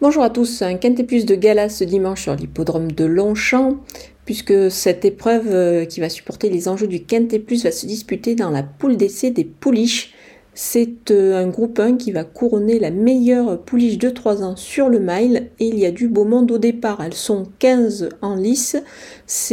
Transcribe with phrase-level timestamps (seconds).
[0.00, 3.76] Bonjour à tous, un quintet plus de gala ce dimanche sur l'hippodrome de Longchamp,
[4.24, 8.34] puisque cette épreuve euh, qui va supporter les enjeux du quintet plus va se disputer
[8.34, 10.14] dans la poule d'essai des pouliches.
[10.62, 14.90] C'est euh, un groupe 1 qui va couronner la meilleure pouliche de 3 ans sur
[14.90, 17.02] le mile et il y a du beau monde au départ.
[17.02, 18.76] Elles sont 15 en lice.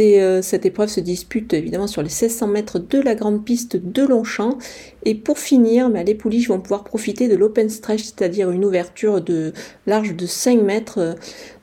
[0.00, 4.02] Euh, cette épreuve se dispute évidemment sur les 1600 mètres de la grande piste de
[4.02, 4.58] Longchamp.
[5.04, 9.22] Et pour finir, bah, les pouliches vont pouvoir profiter de l'open stretch, c'est-à-dire une ouverture
[9.22, 9.54] de
[9.86, 11.14] large de 5 mètres euh,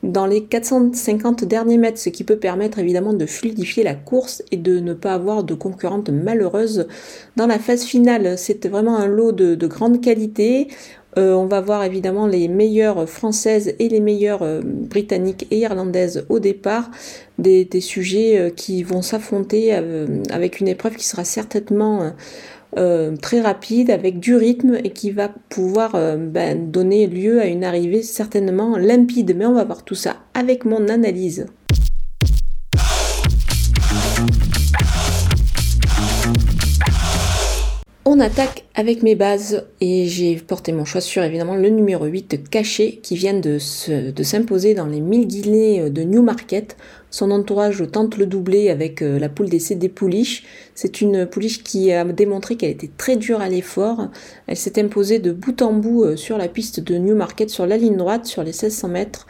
[0.02, 4.58] dans les 450 derniers mètres, ce qui peut permettre évidemment de fluidifier la course et
[4.58, 6.88] de ne pas avoir de concurrentes malheureuses
[7.36, 8.38] dans la phase finale.
[8.38, 10.68] C'est vraiment un lot de, grande qualité.
[11.18, 16.26] Euh, on va voir évidemment les meilleures françaises et les meilleures euh, britanniques et irlandaises
[16.28, 16.92] au départ,
[17.38, 19.74] des, sujets euh, qui vont s'affronter
[20.30, 22.12] avec une épreuve qui sera certainement
[23.22, 28.04] très rapide, avec du rythme et qui va pouvoir ben, donner lieu à une arrivée
[28.04, 29.34] certainement limpide.
[29.38, 31.46] Mais on va voir tout ça avec mon analyse.
[38.08, 42.50] On attaque avec mes bases et j'ai porté mon choix sur évidemment le numéro 8
[42.50, 46.76] caché qui vient de, s'imposer dans les 1000 guinées de Newmarket.
[47.16, 50.44] Son entourage tente le doubler avec euh, la poule d'essai des pouliches.
[50.74, 54.10] C'est une pouliche qui a démontré qu'elle était très dure à l'effort.
[54.48, 57.78] Elle s'est imposée de bout en bout euh, sur la piste de Newmarket, sur la
[57.78, 59.28] ligne droite, sur les 1600 mètres.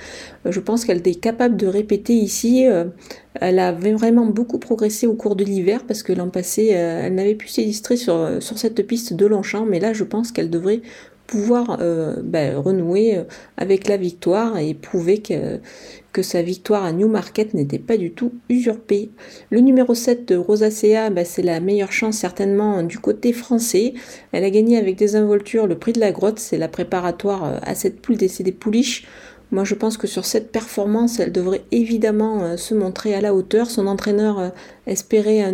[0.48, 2.66] Euh, je pense qu'elle est capable de répéter ici.
[3.40, 7.36] Elle a vraiment beaucoup progressé au cours de l'hiver parce que l'an passé, elle n'avait
[7.36, 9.66] plus s'illustrer sur, sur cette piste de Longchamp.
[9.66, 10.82] Mais là, je pense qu'elle devrait
[11.28, 11.80] pouvoir
[12.24, 13.18] ben, renouer
[13.58, 19.10] avec la victoire et prouver que, sa victoire à Newmarket n'était pas du tout usurpée.
[19.50, 23.96] Le numéro 7 de Rosacea, bah, c'est la meilleure chance certainement du côté français.
[24.32, 27.58] Elle a gagné avec des involtures le prix de la grotte, c'est la préparatoire euh,
[27.64, 29.08] à cette poule des pouliches.
[29.52, 33.34] Moi, je pense que sur cette performance, elle devrait évidemment euh, se montrer à la
[33.34, 33.70] hauteur.
[33.70, 34.50] Son entraîneur euh,
[34.88, 35.54] espérait un,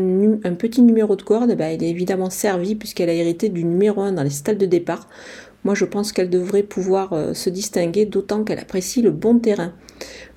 [0.53, 1.55] petit numéro de corde.
[1.55, 4.65] Bah, il est évidemment servi puisqu'elle a hérité du numéro 1 dans les stalles de
[4.65, 5.07] départ.
[5.63, 9.73] Moi, je pense qu'elle devrait pouvoir se distinguer, d'autant qu'elle apprécie le bon terrain.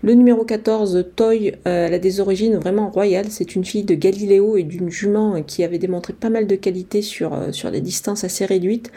[0.03, 3.26] Le numéro 14, Toy, euh, elle a des origines vraiment royales.
[3.31, 7.03] C'est une fille de Galiléo et d'une jument qui avait démontré pas mal de qualité
[7.03, 8.93] sur, euh, sur des distances assez réduites.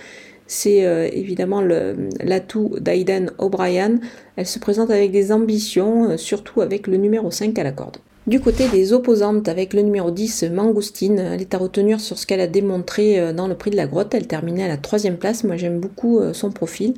[0.47, 3.99] C'est euh, évidemment l'atout d'Aiden O'Brien.
[4.35, 7.97] Elle se présente avec des ambitions, surtout avec le numéro 5 à la corde.
[8.25, 12.25] Du côté des opposantes, avec le numéro 10, Mangoustine, elle est à retenir sur ce
[12.25, 14.13] qu'elle a démontré dans le prix de la grotte.
[14.13, 15.45] Elle terminait à la troisième place.
[15.45, 16.93] Moi, j'aime beaucoup son profil.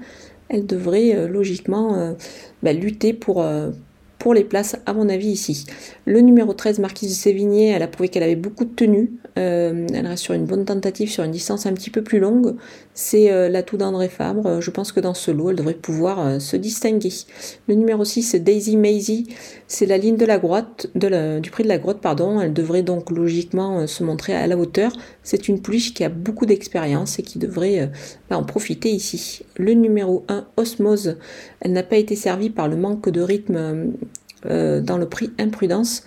[0.50, 2.16] Elle devrait logiquement
[2.64, 3.46] bah, lutter pour,
[4.20, 5.66] pour les places, à mon avis, ici.
[6.06, 9.14] Le numéro 13, Marquise de Sévigné, elle a prouvé qu'elle avait beaucoup de tenue.
[9.38, 12.56] Euh, elle reste sur une bonne tentative, sur une distance un petit peu plus longue.
[12.94, 14.60] C'est euh, l'atout d'André Fabre.
[14.60, 17.14] Je pense que dans ce lot, elle devrait pouvoir euh, se distinguer.
[17.68, 19.28] Le numéro 6, Daisy Maisie,
[19.68, 22.42] c'est la ligne de la grotte, du prix de la grotte, pardon.
[22.42, 24.92] Elle devrait donc logiquement se montrer à la hauteur.
[25.24, 27.90] C'est une pouliche qui a beaucoup d'expérience et qui devrait
[28.30, 29.44] en profiter ici.
[29.56, 31.18] Le numéro 1, Osmose,
[31.62, 33.94] elle n'a pas été servie par le manque de rythme
[34.46, 36.04] euh, dans le prix imprudence.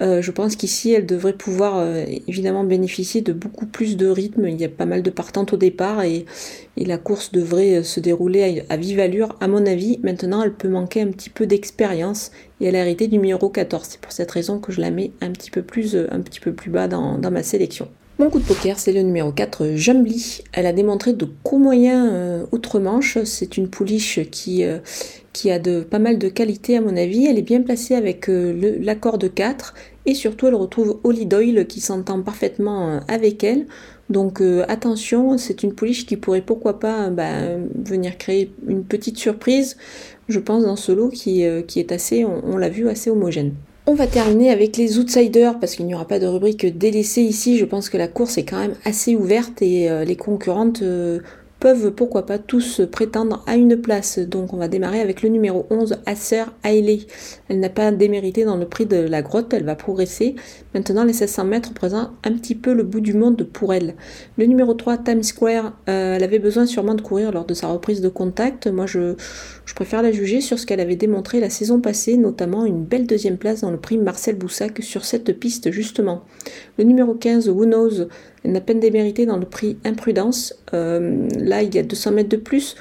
[0.00, 4.46] Euh, je pense qu'ici, elle devrait pouvoir euh, évidemment bénéficier de beaucoup plus de rythme.
[4.48, 6.26] Il y a pas mal de partantes au départ et,
[6.76, 10.00] la course devrait se dérouler à, vive allure, à mon avis.
[10.02, 13.86] Maintenant, elle peut manquer un petit peu d'expérience et elle a hérité du numéro 14.
[13.88, 15.96] C'est pour cette raison que je la mets un petit peu plus,
[16.66, 17.88] bas dans ma sélection.
[18.18, 20.42] Mon coup de poker, c'est le numéro 4, Jumbly.
[20.52, 23.18] Elle a démontré de gros moyens outre-Manche.
[23.24, 24.64] C'est une pouliche qui,
[25.34, 27.26] qui a de, pas mal de qualité à mon avis.
[27.26, 29.74] Elle est bien placée avec euh, l'accord de 4
[30.06, 33.66] et surtout elle retrouve Holly Doyle qui s'entend parfaitement euh, avec elle.
[34.08, 39.18] Donc euh, attention, c'est une pouliche qui pourrait pourquoi pas bah, venir créer une petite
[39.18, 39.76] surprise,
[40.28, 43.54] je pense, dans ce lot qui, qui est assez, on, l'a vu, assez homogène.
[43.86, 47.58] On va terminer avec les outsiders parce qu'il n'y aura pas de rubrique délaissée ici.
[47.58, 50.82] Je pense que la course est quand même assez ouverte et les concurrentes
[51.64, 54.18] peuvent pourquoi pas tous prétendre à une place.
[54.18, 56.98] Donc on va démarrer avec le numéro 11, Acer Hailey.
[57.48, 60.34] Elle n'a pas démérité dans le prix de la grotte, elle va progresser.
[60.74, 63.94] Maintenant les 700 mètres représentent un petit peu le bout du monde pour elle.
[64.36, 67.68] Le numéro 3, Times Square, euh, elle avait besoin sûrement de courir lors de sa
[67.68, 68.66] reprise de contact.
[68.66, 69.14] Moi je,
[69.64, 73.06] je préfère la juger sur ce qu'elle avait démontré la saison passée, notamment une belle
[73.06, 76.24] deuxième place dans le prix Marcel Boussac sur cette piste justement.
[76.76, 78.08] Le numéro 15, Who Knows,
[78.44, 80.54] elle n'a peine démérité dans le prix Imprudence.
[80.74, 81.26] Euh,
[81.62, 82.76] il y a 200 mètres de plus,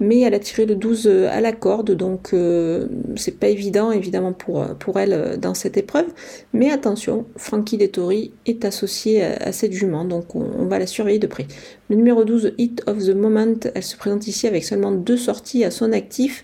[0.00, 2.86] mais elle a tiré le 12 à la corde, donc euh,
[3.16, 6.06] c'est pas évident évidemment pour, pour elle euh, dans cette épreuve.
[6.52, 11.26] Mais attention, Frankie Dettori est associé à, cette jument, donc on, va la surveiller de
[11.26, 11.46] près.
[11.90, 15.64] Le numéro 12, Hit of the Moment, elle se présente ici avec seulement deux sorties
[15.64, 16.42] à son actif.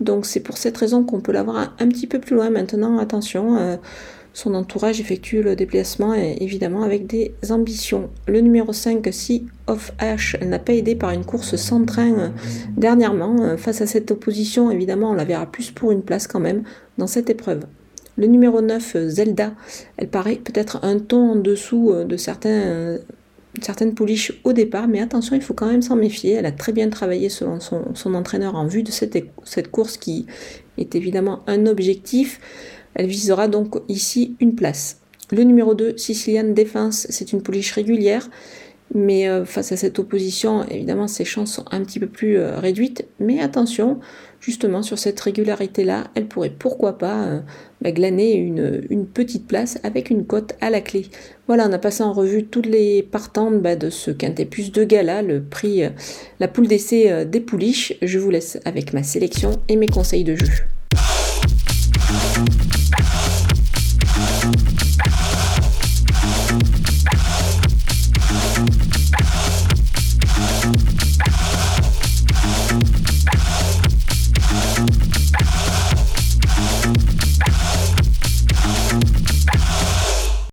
[0.00, 2.98] Donc c'est pour cette raison qu'on peut l'avoir un, petit peu plus loin maintenant.
[2.98, 3.76] Attention, euh,
[4.32, 8.10] son entourage effectue le déplacement évidemment avec des ambitions.
[8.26, 12.28] Le numéro 5, Sea of H, n'a pas aidé par une course sans train euh,
[12.76, 13.36] dernièrement.
[13.40, 16.62] Euh, face à cette opposition, évidemment, on la verra plus pour une place quand même
[16.98, 17.64] dans cette épreuve.
[18.16, 19.52] Le numéro 9, Zelda,
[19.96, 22.98] elle paraît peut-être un ton en dessous de certains
[23.60, 26.32] certaines pouliches au départ, mais attention, il faut quand même s'en méfier.
[26.32, 30.26] Elle a très bien travaillé selon son, entraîneur en vue de cette, course qui
[30.78, 32.40] est évidemment un objectif.
[32.94, 35.00] Elle visera donc ici une place.
[35.32, 38.28] Le numéro 2, Sicilian Defense, c'est une pouliche régulière.
[38.92, 42.58] Mais euh, face à cette opposition, évidemment, ses chances sont un petit peu plus euh,
[42.58, 43.06] réduites.
[43.20, 44.00] Mais attention,
[44.40, 47.40] justement, sur cette régularité-là, elle pourrait pourquoi pas euh,
[47.82, 51.06] bah, glaner une, petite place avec une cote à la clé.
[51.46, 54.82] Voilà, on a passé en revue toutes les partantes bah, de ce quintet plus de
[54.82, 55.82] gala, le prix,
[56.40, 57.94] la poule d'essai des pouliches.
[58.02, 60.48] Je vous laisse avec ma sélection et mes conseils de jeu.